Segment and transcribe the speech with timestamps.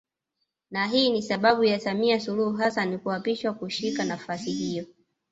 [0.71, 4.85] Na hii ni baada ya Samia Suluhu Hassan kuapishwa kushika nafasi hiyo